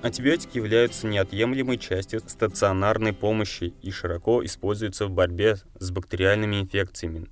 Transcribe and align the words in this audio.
Антибиотики 0.00 0.56
являются 0.56 1.08
неотъемлемой 1.08 1.76
частью 1.76 2.20
стационарной 2.20 3.12
помощи 3.12 3.74
и 3.82 3.90
широко 3.90 4.44
используются 4.44 5.06
в 5.06 5.10
борьбе 5.10 5.56
с 5.80 5.90
бактериальными 5.90 6.60
инфекциями, 6.60 7.26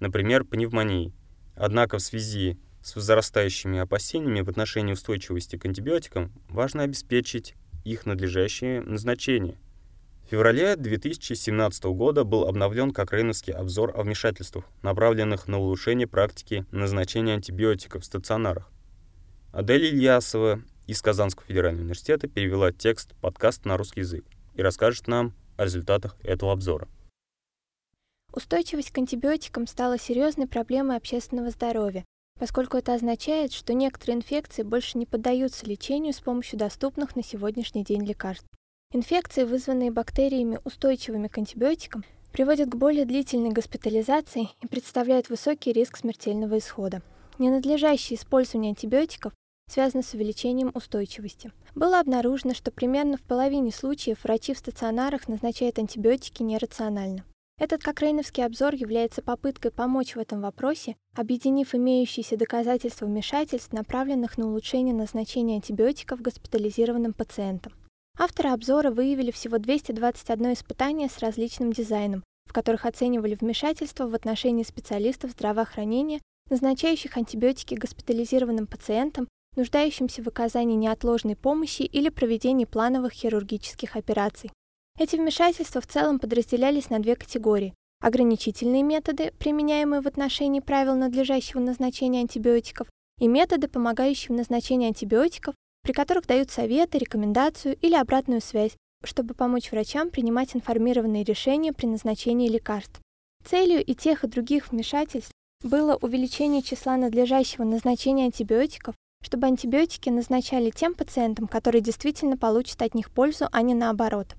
например, 0.00 0.44
пневмонией. 0.44 1.14
Однако 1.56 1.96
в 1.96 2.02
связи 2.02 2.58
с 2.82 2.94
возрастающими 2.94 3.78
опасениями 3.78 4.42
в 4.42 4.50
отношении 4.50 4.92
устойчивости 4.92 5.56
к 5.56 5.64
антибиотикам 5.64 6.30
важно 6.50 6.82
обеспечить 6.82 7.54
их 7.84 8.04
надлежащее 8.04 8.82
назначение. 8.82 9.56
В 10.26 10.30
феврале 10.30 10.76
2017 10.76 11.84
года 11.84 12.24
был 12.24 12.44
обновлен 12.44 12.92
Кокрейновский 12.92 13.54
обзор 13.54 13.92
о 13.96 14.02
вмешательствах, 14.02 14.66
направленных 14.82 15.48
на 15.48 15.58
улучшение 15.58 16.06
практики 16.06 16.66
назначения 16.70 17.34
антибиотиков 17.34 18.02
в 18.02 18.06
стационарах. 18.06 18.70
Адель 19.52 19.86
Ильясова 19.86 20.62
из 20.90 21.02
Казанского 21.02 21.46
федерального 21.46 21.82
университета 21.82 22.26
перевела 22.26 22.72
текст 22.72 23.14
подкаста 23.20 23.68
на 23.68 23.76
русский 23.76 24.00
язык 24.00 24.24
и 24.54 24.62
расскажет 24.62 25.06
нам 25.06 25.34
о 25.56 25.64
результатах 25.64 26.16
этого 26.24 26.52
обзора. 26.52 26.88
Устойчивость 28.32 28.90
к 28.90 28.98
антибиотикам 28.98 29.68
стала 29.68 29.98
серьезной 29.98 30.48
проблемой 30.48 30.96
общественного 30.96 31.50
здоровья, 31.50 32.04
поскольку 32.40 32.76
это 32.76 32.94
означает, 32.94 33.52
что 33.52 33.72
некоторые 33.72 34.16
инфекции 34.16 34.64
больше 34.64 34.98
не 34.98 35.06
поддаются 35.06 35.64
лечению 35.64 36.12
с 36.12 36.20
помощью 36.20 36.58
доступных 36.58 37.14
на 37.14 37.22
сегодняшний 37.22 37.84
день 37.84 38.04
лекарств. 38.04 38.48
Инфекции, 38.92 39.44
вызванные 39.44 39.92
бактериями, 39.92 40.58
устойчивыми 40.64 41.28
к 41.28 41.38
антибиотикам, 41.38 42.04
приводят 42.32 42.68
к 42.68 42.74
более 42.74 43.04
длительной 43.04 43.50
госпитализации 43.50 44.48
и 44.60 44.66
представляют 44.66 45.28
высокий 45.28 45.72
риск 45.72 45.98
смертельного 45.98 46.58
исхода. 46.58 47.02
Ненадлежащее 47.38 48.18
использование 48.18 48.70
антибиотиков 48.70 49.32
связано 49.70 50.02
с 50.02 50.14
увеличением 50.14 50.70
устойчивости. 50.74 51.52
Было 51.74 52.00
обнаружено, 52.00 52.54
что 52.54 52.70
примерно 52.70 53.16
в 53.16 53.22
половине 53.22 53.72
случаев 53.72 54.24
врачи 54.24 54.54
в 54.54 54.58
стационарах 54.58 55.28
назначают 55.28 55.78
антибиотики 55.78 56.42
нерационально. 56.42 57.24
Этот 57.60 57.82
кокрейновский 57.82 58.42
обзор 58.44 58.74
является 58.74 59.20
попыткой 59.20 59.70
помочь 59.70 60.16
в 60.16 60.18
этом 60.18 60.40
вопросе, 60.40 60.96
объединив 61.14 61.74
имеющиеся 61.74 62.38
доказательства 62.38 63.04
вмешательств, 63.04 63.74
направленных 63.74 64.38
на 64.38 64.46
улучшение 64.46 64.94
назначения 64.94 65.56
антибиотиков 65.56 66.22
госпитализированным 66.22 67.12
пациентам. 67.12 67.74
Авторы 68.18 68.48
обзора 68.48 68.90
выявили 68.90 69.30
всего 69.30 69.58
221 69.58 70.54
испытание 70.54 71.10
с 71.10 71.18
различным 71.18 71.72
дизайном, 71.72 72.24
в 72.46 72.54
которых 72.54 72.86
оценивали 72.86 73.34
вмешательства 73.34 74.08
в 74.08 74.14
отношении 74.14 74.62
специалистов 74.62 75.32
здравоохранения, 75.32 76.20
назначающих 76.48 77.16
антибиотики 77.18 77.74
госпитализированным 77.74 78.66
пациентам, 78.66 79.28
нуждающимся 79.56 80.22
в 80.22 80.28
оказании 80.28 80.76
неотложной 80.76 81.36
помощи 81.36 81.82
или 81.82 82.08
проведении 82.08 82.64
плановых 82.64 83.12
хирургических 83.12 83.96
операций. 83.96 84.50
Эти 84.98 85.16
вмешательства 85.16 85.80
в 85.80 85.86
целом 85.86 86.18
подразделялись 86.18 86.90
на 86.90 86.98
две 86.98 87.16
категории. 87.16 87.74
Ограничительные 88.00 88.82
методы, 88.82 89.32
применяемые 89.38 90.00
в 90.00 90.06
отношении 90.06 90.60
правил 90.60 90.94
надлежащего 90.94 91.60
назначения 91.60 92.20
антибиотиков, 92.20 92.88
и 93.18 93.28
методы, 93.28 93.68
помогающие 93.68 94.34
в 94.34 94.38
назначении 94.38 94.88
антибиотиков, 94.88 95.54
при 95.82 95.92
которых 95.92 96.26
дают 96.26 96.50
советы, 96.50 96.98
рекомендацию 96.98 97.76
или 97.76 97.94
обратную 97.94 98.40
связь, 98.40 98.76
чтобы 99.04 99.34
помочь 99.34 99.70
врачам 99.70 100.10
принимать 100.10 100.56
информированные 100.56 101.24
решения 101.24 101.72
при 101.72 101.86
назначении 101.86 102.48
лекарств. 102.48 103.00
Целью 103.44 103.84
и 103.84 103.94
тех, 103.94 104.24
и 104.24 104.28
других 104.28 104.70
вмешательств 104.70 105.32
было 105.62 105.96
увеличение 105.96 106.62
числа 106.62 106.96
надлежащего 106.96 107.64
назначения 107.64 108.24
антибиотиков, 108.24 108.94
чтобы 109.22 109.46
антибиотики 109.46 110.08
назначали 110.08 110.70
тем 110.70 110.94
пациентам, 110.94 111.46
которые 111.46 111.80
действительно 111.80 112.36
получат 112.36 112.82
от 112.82 112.94
них 112.94 113.10
пользу, 113.10 113.46
а 113.52 113.62
не 113.62 113.74
наоборот. 113.74 114.36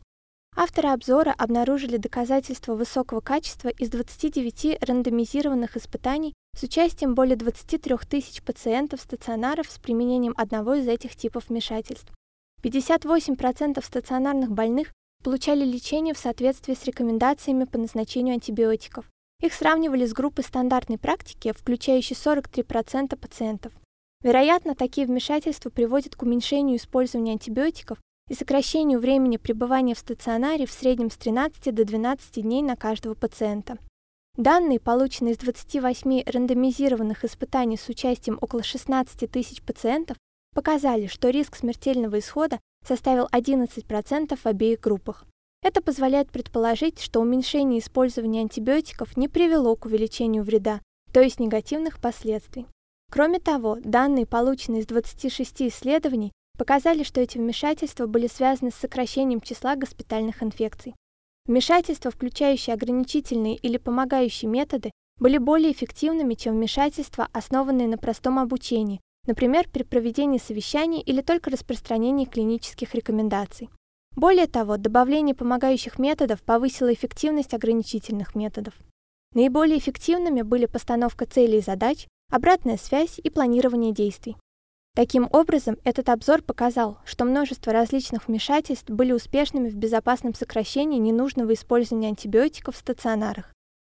Авторы 0.55 0.89
обзора 0.89 1.33
обнаружили 1.37 1.95
доказательства 1.95 2.75
высокого 2.75 3.21
качества 3.21 3.69
из 3.69 3.89
29 3.89 4.83
рандомизированных 4.83 5.77
испытаний 5.77 6.33
с 6.57 6.63
участием 6.63 7.15
более 7.15 7.37
23 7.37 7.95
тысяч 8.09 8.41
пациентов 8.43 8.99
стационаров 8.99 9.71
с 9.71 9.79
применением 9.79 10.33
одного 10.35 10.73
из 10.73 10.87
этих 10.87 11.15
типов 11.15 11.47
вмешательств. 11.47 12.11
58% 12.63 13.83
стационарных 13.83 14.51
больных 14.51 14.91
получали 15.23 15.63
лечение 15.63 16.13
в 16.13 16.17
соответствии 16.17 16.73
с 16.73 16.83
рекомендациями 16.83 17.63
по 17.63 17.77
назначению 17.77 18.33
антибиотиков. 18.33 19.05
Их 19.41 19.53
сравнивали 19.53 20.05
с 20.05 20.13
группой 20.13 20.43
стандартной 20.43 20.97
практики, 20.97 21.53
включающей 21.53 22.15
43% 22.15 23.15
пациентов. 23.15 23.71
Вероятно, 24.23 24.75
такие 24.75 25.07
вмешательства 25.07 25.69
приводят 25.69 26.15
к 26.15 26.21
уменьшению 26.21 26.77
использования 26.77 27.31
антибиотиков 27.31 27.97
и 28.29 28.35
сокращению 28.35 28.99
времени 28.99 29.37
пребывания 29.37 29.95
в 29.95 29.99
стационаре 29.99 30.65
в 30.65 30.71
среднем 30.71 31.09
с 31.09 31.17
13 31.17 31.73
до 31.73 31.83
12 31.83 32.43
дней 32.43 32.61
на 32.61 32.75
каждого 32.75 33.15
пациента. 33.15 33.77
Данные, 34.37 34.79
полученные 34.79 35.33
из 35.33 35.37
28 35.39 36.23
рандомизированных 36.25 37.25
испытаний 37.25 37.77
с 37.77 37.89
участием 37.89 38.37
около 38.39 38.63
16 38.63 39.29
тысяч 39.29 39.61
пациентов, 39.61 40.17
показали, 40.53 41.07
что 41.07 41.29
риск 41.29 41.55
смертельного 41.55 42.19
исхода 42.19 42.59
составил 42.87 43.27
11% 43.31 44.37
в 44.37 44.45
обеих 44.45 44.79
группах. 44.79 45.25
Это 45.63 45.81
позволяет 45.81 46.31
предположить, 46.31 46.99
что 46.99 47.19
уменьшение 47.19 47.79
использования 47.79 48.41
антибиотиков 48.41 49.17
не 49.17 49.27
привело 49.27 49.75
к 49.75 49.85
увеличению 49.85 50.43
вреда, 50.43 50.79
то 51.11 51.21
есть 51.21 51.39
негативных 51.39 51.99
последствий. 51.99 52.65
Кроме 53.11 53.39
того, 53.39 53.77
данные, 53.83 54.25
полученные 54.25 54.81
из 54.81 54.87
26 54.87 55.63
исследований, 55.63 56.31
показали, 56.57 57.03
что 57.03 57.19
эти 57.19 57.37
вмешательства 57.37 58.07
были 58.07 58.27
связаны 58.27 58.71
с 58.71 58.75
сокращением 58.75 59.41
числа 59.41 59.75
госпитальных 59.75 60.41
инфекций. 60.41 60.95
Вмешательства, 61.45 62.09
включающие 62.09 62.73
ограничительные 62.73 63.57
или 63.57 63.75
помогающие 63.77 64.49
методы, 64.49 64.91
были 65.19 65.37
более 65.37 65.73
эффективными, 65.73 66.35
чем 66.35 66.55
вмешательства, 66.55 67.27
основанные 67.33 67.89
на 67.89 67.97
простом 67.97 68.39
обучении, 68.39 69.01
например, 69.27 69.67
при 69.67 69.83
проведении 69.83 70.37
совещаний 70.37 71.01
или 71.01 71.21
только 71.21 71.49
распространении 71.49 72.23
клинических 72.23 72.95
рекомендаций. 72.95 73.69
Более 74.15 74.47
того, 74.47 74.77
добавление 74.77 75.35
помогающих 75.35 75.99
методов 75.99 76.41
повысило 76.43 76.93
эффективность 76.93 77.53
ограничительных 77.53 78.35
методов. 78.35 78.73
Наиболее 79.33 79.79
эффективными 79.79 80.43
были 80.43 80.65
постановка 80.65 81.25
целей 81.25 81.57
и 81.57 81.61
задач, 81.61 82.07
обратная 82.31 82.77
связь 82.77 83.19
и 83.21 83.29
планирование 83.29 83.93
действий. 83.93 84.37
Таким 84.95 85.29
образом, 85.31 85.77
этот 85.83 86.09
обзор 86.09 86.41
показал, 86.41 86.97
что 87.05 87.23
множество 87.23 87.71
различных 87.71 88.27
вмешательств 88.27 88.89
были 88.89 89.13
успешными 89.13 89.69
в 89.69 89.75
безопасном 89.75 90.33
сокращении 90.33 90.97
ненужного 90.99 91.53
использования 91.53 92.09
антибиотиков 92.09 92.75
в 92.75 92.79
стационарах. 92.79 93.53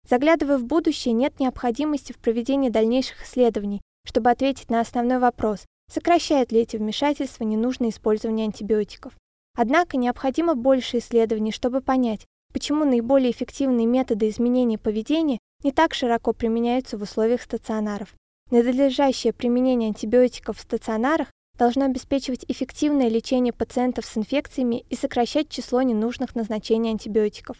Заглядывая 0.08 0.58
в 0.58 0.64
будущее, 0.64 1.14
нет 1.14 1.40
необходимости 1.40 2.12
в 2.12 2.18
проведении 2.18 2.68
дальнейших 2.68 3.24
исследований, 3.24 3.80
чтобы 4.06 4.30
ответить 4.30 4.70
на 4.70 4.80
основной 4.80 5.18
вопрос, 5.18 5.64
сокращают 5.90 6.52
ли 6.52 6.60
эти 6.60 6.76
вмешательства 6.76 7.44
ненужное 7.44 7.88
использование 7.88 8.46
антибиотиков. 8.46 9.14
Однако 9.56 9.96
необходимо 9.96 10.54
больше 10.54 10.98
исследований, 10.98 11.52
чтобы 11.52 11.80
понять, 11.80 12.26
почему 12.52 12.84
наиболее 12.84 13.30
эффективные 13.30 13.86
методы 13.86 14.28
изменения 14.28 14.78
поведения 14.78 15.38
не 15.64 15.72
так 15.72 15.94
широко 15.94 16.32
применяются 16.32 16.98
в 16.98 17.02
условиях 17.02 17.42
стационаров. 17.42 18.14
Надлежащее 18.50 19.32
применение 19.32 19.88
антибиотиков 19.88 20.58
в 20.58 20.60
стационарах 20.60 21.28
должно 21.58 21.86
обеспечивать 21.86 22.44
эффективное 22.48 23.08
лечение 23.08 23.52
пациентов 23.52 24.04
с 24.04 24.16
инфекциями 24.16 24.84
и 24.90 24.96
сокращать 24.96 25.48
число 25.48 25.82
ненужных 25.82 26.34
назначений 26.34 26.90
антибиотиков. 26.90 27.56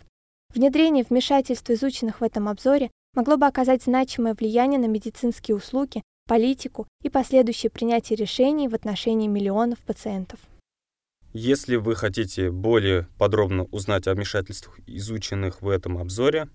Внедрение 0.53 1.05
вмешательств, 1.09 1.69
изученных 1.71 2.21
в 2.21 2.25
этом 2.25 2.49
обзоре, 2.49 2.91
могло 3.15 3.37
бы 3.37 3.47
оказать 3.47 3.83
значимое 3.83 4.35
влияние 4.35 4.79
на 4.79 4.87
медицинские 4.87 5.57
услуги, 5.57 6.03
политику 6.27 6.87
и 7.03 7.11
последующее 7.11 7.71
принятие 7.71 8.17
решений 8.17 8.69
в 8.69 8.75
отношении 8.75 9.29
миллионов 9.29 9.79
пациентов. 9.81 10.41
Если 11.33 11.77
вы 11.77 11.97
хотите 11.97 12.51
более 12.51 13.09
подробно 13.19 13.65
узнать 13.65 14.07
о 14.07 14.15
вмешательствах, 14.15 14.79
изученных 14.87 15.63
в 15.63 15.69
этом 15.69 15.99
обзоре, 15.99 16.49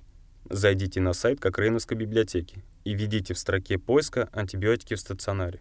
зайдите 0.49 1.01
на 1.01 1.13
сайт 1.13 1.39
Кокрейновской 1.39 1.97
библиотеки 1.97 2.63
и 2.83 2.95
введите 2.95 3.33
в 3.33 3.39
строке 3.39 3.77
поиска 3.77 4.29
антибиотики 4.31 4.95
в 4.95 4.99
стационаре. 4.99 5.59